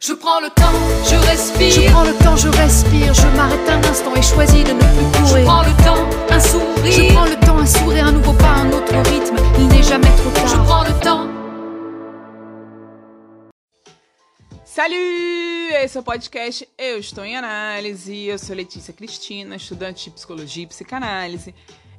Je 0.00 0.12
prends 0.12 0.40
le 0.40 0.48
temps, 0.50 0.72
je 1.10 1.16
respire. 1.26 1.70
Je 1.70 1.90
prends 1.90 2.04
le 2.04 2.14
temps, 2.24 2.36
je 2.36 2.48
respire. 2.48 3.12
Je 3.14 3.26
m'arrête 3.36 3.68
un 3.68 3.82
instant 3.90 4.14
et 4.14 4.22
choisis 4.22 4.64
de 4.64 4.72
ne 4.72 4.78
plus 4.78 5.26
Je 5.26 5.28
courir. 5.30 5.44
prends 5.44 5.62
le 5.62 5.74
temps, 5.84 6.34
un 6.34 6.40
sourire. 6.40 6.92
Je 6.92 7.12
prends 7.12 7.24
le 7.24 7.36
temps, 7.46 7.58
un 7.58 7.66
sourire, 7.66 8.06
un 8.06 8.12
nouveau 8.12 8.32
pas, 8.34 8.46
un 8.64 8.72
autre 8.72 8.94
rythme. 9.10 9.36
Il 9.58 9.66
n'est 9.68 9.82
jamais 9.82 10.06
trop 10.16 10.30
Je 10.46 10.52
tard. 10.54 10.64
prends 10.64 10.84
le 10.84 11.00
temps. 11.00 11.26
Salut! 14.64 15.72
Esse 15.82 15.96
é 15.96 16.00
o 16.00 16.04
podcast 16.04 16.68
Eu 16.78 16.98
Estou 17.00 17.24
em 17.24 17.36
Análise. 17.36 18.12
Eu 18.26 18.38
sou 18.38 18.54
Letícia 18.54 18.92
Cristina, 18.94 19.56
estudante 19.56 20.04
de 20.04 20.10
Psicologia 20.10 20.62
e 20.62 20.66
Psicanálise. 20.66 21.54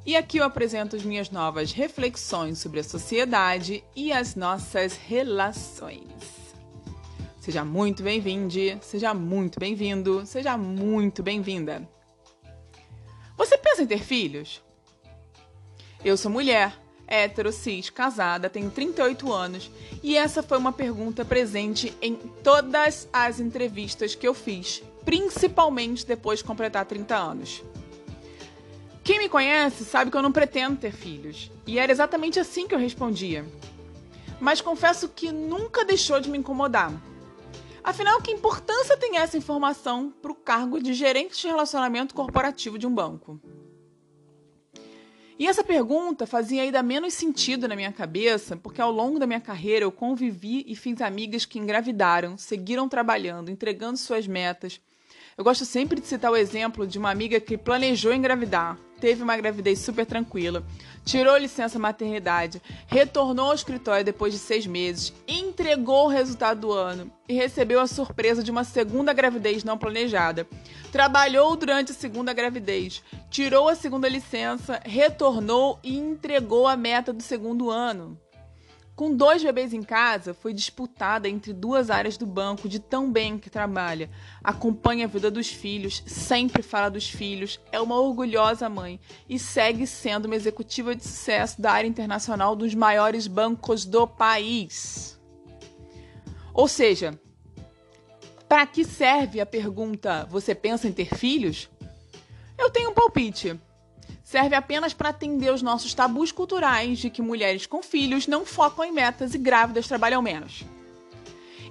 E 0.05 0.15
aqui 0.15 0.37
eu 0.37 0.45
apresento 0.45 0.95
as 0.95 1.03
minhas 1.03 1.29
novas 1.29 1.73
reflexões 1.73 2.59
sobre 2.59 2.79
a 2.79 2.83
sociedade 2.83 3.83
e 3.95 4.11
as 4.13 4.35
nossas 4.35 4.93
relações. 5.07 6.38
Seja 7.49 7.65
muito 7.65 8.03
bem-vindo, 8.03 8.79
seja 8.79 9.11
muito 9.11 9.59
bem-vindo, 9.59 10.23
seja 10.23 10.55
muito 10.55 11.23
bem-vinda. 11.23 11.89
Você 13.35 13.57
pensa 13.57 13.81
em 13.81 13.87
ter 13.87 14.03
filhos? 14.03 14.61
Eu 16.05 16.15
sou 16.15 16.29
mulher, 16.29 16.79
hétero, 17.07 17.51
cis, 17.51 17.89
casada, 17.89 18.51
tenho 18.51 18.69
38 18.69 19.33
anos 19.33 19.71
e 20.03 20.15
essa 20.15 20.43
foi 20.43 20.59
uma 20.59 20.71
pergunta 20.71 21.25
presente 21.25 21.91
em 22.03 22.13
todas 22.13 23.09
as 23.11 23.39
entrevistas 23.39 24.13
que 24.13 24.27
eu 24.27 24.35
fiz, 24.35 24.83
principalmente 25.03 26.05
depois 26.05 26.37
de 26.37 26.45
completar 26.45 26.85
30 26.85 27.15
anos. 27.15 27.63
Quem 29.03 29.17
me 29.17 29.27
conhece 29.27 29.83
sabe 29.85 30.11
que 30.11 30.17
eu 30.17 30.21
não 30.21 30.31
pretendo 30.31 30.77
ter 30.77 30.91
filhos 30.91 31.51
e 31.65 31.79
era 31.79 31.91
exatamente 31.91 32.39
assim 32.39 32.67
que 32.67 32.75
eu 32.75 32.79
respondia. 32.79 33.43
Mas 34.39 34.61
confesso 34.61 35.09
que 35.09 35.31
nunca 35.31 35.83
deixou 35.83 36.21
de 36.21 36.29
me 36.29 36.37
incomodar. 36.37 37.08
Afinal, 37.83 38.21
que 38.21 38.31
importância 38.31 38.97
tem 38.97 39.17
essa 39.17 39.37
informação 39.37 40.11
para 40.21 40.31
o 40.31 40.35
cargo 40.35 40.81
de 40.81 40.93
gerente 40.93 41.39
de 41.39 41.47
relacionamento 41.47 42.13
corporativo 42.13 42.77
de 42.77 42.85
um 42.85 42.93
banco? 42.93 43.39
E 45.39 45.47
essa 45.47 45.63
pergunta 45.63 46.27
fazia 46.27 46.63
ainda 46.63 46.83
menos 46.83 47.13
sentido 47.13 47.65
na 47.65 47.75
minha 47.75 47.93
cabeça, 47.93 48.57
porque 48.57 48.81
ao 48.81 48.91
longo 48.91 49.17
da 49.17 49.25
minha 49.25 49.39
carreira 49.39 49.85
eu 49.85 49.91
convivi 49.91 50.65
e 50.67 50.75
fiz 50.75 50.99
amigas 50.99 51.45
que 51.45 51.57
engravidaram, 51.57 52.37
seguiram 52.37 52.89
trabalhando, 52.89 53.49
entregando 53.49 53.97
suas 53.97 54.27
metas. 54.27 54.81
Eu 55.39 55.45
gosto 55.45 55.63
sempre 55.63 56.01
de 56.01 56.05
citar 56.05 56.29
o 56.29 56.35
exemplo 56.35 56.85
de 56.85 56.99
uma 56.99 57.09
amiga 57.09 57.39
que 57.39 57.57
planejou 57.57 58.13
engravidar, 58.13 58.77
teve 58.99 59.23
uma 59.23 59.37
gravidez 59.37 59.79
super 59.79 60.05
tranquila, 60.05 60.65
tirou 61.05 61.37
licença 61.37 61.79
maternidade, 61.79 62.61
retornou 62.87 63.45
ao 63.45 63.55
escritório 63.55 64.03
depois 64.03 64.33
de 64.33 64.39
seis 64.39 64.67
meses, 64.67 65.13
entregou 65.25 66.07
o 66.07 66.09
resultado 66.09 66.59
do 66.59 66.73
ano 66.73 67.09
e 67.25 67.33
recebeu 67.33 67.79
a 67.79 67.87
surpresa 67.87 68.43
de 68.43 68.51
uma 68.51 68.65
segunda 68.65 69.13
gravidez 69.13 69.63
não 69.63 69.77
planejada. 69.77 70.45
Trabalhou 70.91 71.55
durante 71.55 71.93
a 71.93 71.95
segunda 71.95 72.33
gravidez, 72.33 73.01
tirou 73.29 73.69
a 73.69 73.75
segunda 73.75 74.09
licença, 74.09 74.81
retornou 74.83 75.79
e 75.81 75.97
entregou 75.97 76.67
a 76.67 76.75
meta 76.75 77.13
do 77.13 77.23
segundo 77.23 77.69
ano. 77.69 78.19
Com 78.99 79.15
dois 79.15 79.41
bebês 79.41 79.71
em 79.71 79.81
casa, 79.81 80.33
foi 80.33 80.53
disputada 80.53 81.29
entre 81.29 81.53
duas 81.53 81.89
áreas 81.89 82.17
do 82.17 82.25
banco 82.25 82.67
de 82.67 82.81
tão 82.81 83.09
bem 83.09 83.39
que 83.39 83.49
trabalha. 83.49 84.09
Acompanha 84.43 85.05
a 85.05 85.07
vida 85.07 85.31
dos 85.31 85.47
filhos, 85.47 86.03
sempre 86.05 86.61
fala 86.61 86.89
dos 86.89 87.09
filhos, 87.09 87.61
é 87.71 87.79
uma 87.79 87.97
orgulhosa 87.97 88.67
mãe 88.67 88.99
e 89.29 89.39
segue 89.39 89.87
sendo 89.87 90.25
uma 90.25 90.35
executiva 90.35 90.93
de 90.93 91.01
sucesso 91.01 91.61
da 91.61 91.71
área 91.71 91.87
internacional 91.87 92.57
dos 92.57 92.75
maiores 92.75 93.25
bancos 93.25 93.85
do 93.85 94.05
país. 94.05 95.17
Ou 96.53 96.67
seja, 96.67 97.17
para 98.49 98.67
que 98.67 98.83
serve 98.83 99.39
a 99.39 99.45
pergunta: 99.45 100.27
você 100.29 100.53
pensa 100.53 100.89
em 100.89 100.91
ter 100.91 101.15
filhos? 101.15 101.69
Eu 102.57 102.69
tenho 102.69 102.89
um 102.89 102.93
palpite 102.93 103.57
serve 104.29 104.53
apenas 104.55 104.93
para 104.93 105.09
atender 105.09 105.51
os 105.51 105.63
nossos 105.63 105.91
tabus 105.91 106.31
culturais 106.31 106.99
de 106.99 107.09
que 107.09 107.19
mulheres 107.19 107.65
com 107.65 107.81
filhos 107.81 108.27
não 108.27 108.45
focam 108.45 108.85
em 108.85 108.91
metas 108.91 109.33
e 109.33 109.39
grávidas 109.39 109.87
trabalham 109.87 110.21
menos. 110.21 110.63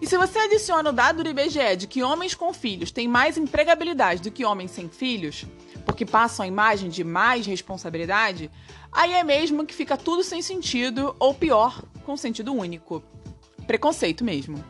E 0.02 0.06
se 0.08 0.18
você 0.18 0.40
adiciona 0.40 0.90
o 0.90 0.92
dado 0.92 1.22
do 1.22 1.30
IBGE 1.30 1.76
de 1.76 1.86
que 1.86 2.02
homens 2.02 2.34
com 2.34 2.52
filhos 2.52 2.90
têm 2.90 3.06
mais 3.06 3.38
empregabilidade 3.38 4.22
do 4.22 4.32
que 4.32 4.44
homens 4.44 4.72
sem 4.72 4.88
filhos, 4.88 5.46
porque 5.84 6.04
passam 6.04 6.42
a 6.42 6.48
imagem 6.48 6.90
de 6.90 7.04
mais 7.04 7.46
responsabilidade, 7.46 8.50
aí 8.90 9.12
é 9.12 9.22
mesmo 9.22 9.64
que 9.64 9.72
fica 9.72 9.96
tudo 9.96 10.24
sem 10.24 10.42
sentido, 10.42 11.14
ou 11.20 11.32
pior, 11.34 11.80
com 12.04 12.16
sentido 12.16 12.52
único. 12.52 13.04
Preconceito 13.68 14.24
mesmo. 14.24 14.64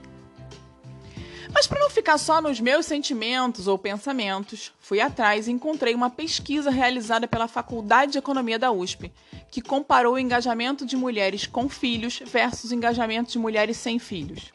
Mas 1.58 1.66
para 1.66 1.80
não 1.80 1.90
ficar 1.90 2.18
só 2.18 2.40
nos 2.40 2.60
meus 2.60 2.86
sentimentos 2.86 3.66
ou 3.66 3.76
pensamentos, 3.76 4.72
fui 4.78 5.00
atrás 5.00 5.48
e 5.48 5.50
encontrei 5.50 5.92
uma 5.92 6.08
pesquisa 6.08 6.70
realizada 6.70 7.26
pela 7.26 7.48
Faculdade 7.48 8.12
de 8.12 8.18
Economia 8.18 8.60
da 8.60 8.70
USP, 8.70 9.12
que 9.50 9.60
comparou 9.60 10.14
o 10.14 10.18
engajamento 10.20 10.86
de 10.86 10.96
mulheres 10.96 11.48
com 11.48 11.68
filhos 11.68 12.22
versus 12.24 12.70
o 12.70 12.74
engajamento 12.76 13.32
de 13.32 13.40
mulheres 13.40 13.76
sem 13.76 13.98
filhos. 13.98 14.52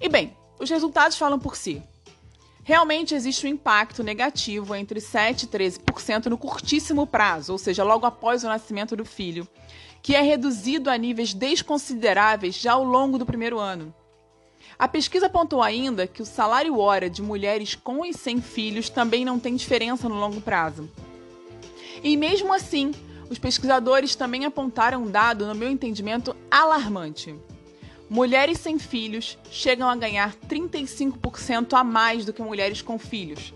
E 0.00 0.08
bem, 0.08 0.34
os 0.58 0.70
resultados 0.70 1.18
falam 1.18 1.38
por 1.38 1.54
si. 1.54 1.82
Realmente 2.64 3.14
existe 3.14 3.46
um 3.46 3.50
impacto 3.50 4.02
negativo 4.02 4.74
entre 4.74 5.02
7 5.02 5.42
e 5.42 5.48
13% 5.48 6.28
no 6.28 6.38
curtíssimo 6.38 7.06
prazo, 7.06 7.52
ou 7.52 7.58
seja, 7.58 7.84
logo 7.84 8.06
após 8.06 8.42
o 8.42 8.48
nascimento 8.48 8.96
do 8.96 9.04
filho, 9.04 9.46
que 10.02 10.14
é 10.14 10.22
reduzido 10.22 10.88
a 10.88 10.96
níveis 10.96 11.34
desconsideráveis 11.34 12.54
já 12.54 12.72
ao 12.72 12.84
longo 12.84 13.18
do 13.18 13.26
primeiro 13.26 13.58
ano. 13.58 13.94
A 14.78 14.86
pesquisa 14.86 15.26
apontou 15.26 15.62
ainda 15.62 16.06
que 16.06 16.22
o 16.22 16.26
salário 16.26 16.78
hora 16.78 17.08
de 17.08 17.22
mulheres 17.22 17.74
com 17.74 18.04
e 18.04 18.12
sem 18.12 18.40
filhos 18.40 18.90
também 18.90 19.24
não 19.24 19.38
tem 19.38 19.56
diferença 19.56 20.08
no 20.08 20.16
longo 20.16 20.40
prazo. 20.40 20.88
E 22.02 22.16
mesmo 22.16 22.52
assim, 22.52 22.92
os 23.30 23.38
pesquisadores 23.38 24.14
também 24.14 24.44
apontaram 24.44 25.02
um 25.02 25.10
dado, 25.10 25.46
no 25.46 25.54
meu 25.54 25.70
entendimento, 25.70 26.36
alarmante. 26.50 27.34
Mulheres 28.08 28.58
sem 28.58 28.78
filhos 28.78 29.36
chegam 29.50 29.88
a 29.88 29.96
ganhar 29.96 30.34
35% 30.48 31.72
a 31.72 31.82
mais 31.82 32.24
do 32.24 32.32
que 32.32 32.42
mulheres 32.42 32.80
com 32.80 32.98
filhos. 32.98 33.52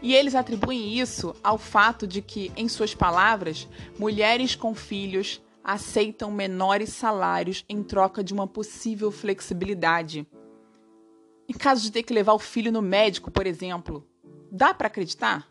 E 0.00 0.14
eles 0.14 0.34
atribuem 0.34 0.98
isso 0.98 1.34
ao 1.44 1.58
fato 1.58 2.06
de 2.06 2.22
que, 2.22 2.50
em 2.56 2.68
suas 2.68 2.94
palavras, 2.94 3.68
mulheres 3.98 4.54
com 4.56 4.74
filhos 4.74 5.42
aceitam 5.62 6.30
menores 6.30 6.88
salários 6.88 7.64
em 7.68 7.82
troca 7.82 8.24
de 8.24 8.32
uma 8.32 8.46
possível 8.46 9.12
flexibilidade. 9.12 10.26
Em 11.48 11.52
caso 11.52 11.82
de 11.82 11.92
ter 11.92 12.02
que 12.02 12.14
levar 12.14 12.32
o 12.32 12.38
filho 12.38 12.72
no 12.72 12.82
médico, 12.82 13.30
por 13.30 13.46
exemplo, 13.46 14.06
dá 14.50 14.72
para 14.72 14.86
acreditar? 14.86 15.48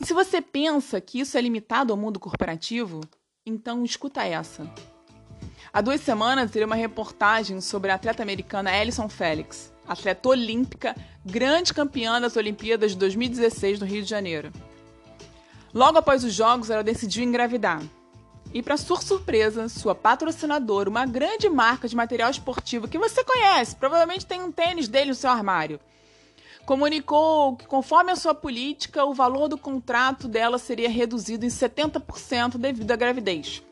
E 0.00 0.06
se 0.06 0.14
você 0.14 0.40
pensa 0.40 1.00
que 1.00 1.20
isso 1.20 1.36
é 1.36 1.40
limitado 1.40 1.92
ao 1.92 1.96
mundo 1.96 2.18
corporativo, 2.18 3.00
então 3.44 3.84
escuta 3.84 4.24
essa. 4.24 4.68
Há 5.72 5.80
duas 5.80 6.00
semanas 6.00 6.50
teria 6.50 6.66
uma 6.66 6.74
reportagem 6.74 7.60
sobre 7.60 7.90
a 7.90 7.94
atleta 7.94 8.22
americana 8.22 8.72
Alison 8.72 9.08
Felix, 9.08 9.72
atleta 9.86 10.28
olímpica, 10.28 10.96
grande 11.24 11.72
campeã 11.72 12.20
das 12.20 12.36
Olimpíadas 12.36 12.92
de 12.92 12.98
2016 12.98 13.78
no 13.78 13.86
Rio 13.86 14.02
de 14.02 14.08
Janeiro. 14.08 14.50
Logo 15.72 15.98
após 15.98 16.24
os 16.24 16.32
Jogos, 16.32 16.70
ela 16.70 16.82
decidiu 16.82 17.22
engravidar. 17.22 17.80
E, 18.52 18.62
para 18.62 18.76
sua 18.76 19.00
surpresa, 19.00 19.68
sua 19.68 19.94
patrocinadora, 19.94 20.90
uma 20.90 21.06
grande 21.06 21.48
marca 21.48 21.88
de 21.88 21.94
material 21.94 22.30
esportivo 22.30 22.88
que 22.88 22.98
você 22.98 23.22
conhece, 23.22 23.76
provavelmente 23.76 24.26
tem 24.26 24.42
um 24.42 24.50
tênis 24.50 24.88
dele 24.88 25.10
no 25.10 25.14
seu 25.14 25.30
armário, 25.30 25.78
comunicou 26.66 27.56
que, 27.56 27.66
conforme 27.66 28.10
a 28.10 28.16
sua 28.16 28.34
política, 28.34 29.04
o 29.04 29.14
valor 29.14 29.48
do 29.48 29.56
contrato 29.56 30.26
dela 30.26 30.58
seria 30.58 30.88
reduzido 30.88 31.46
em 31.46 31.48
70% 31.48 32.58
devido 32.58 32.90
à 32.90 32.96
gravidez. 32.96 33.62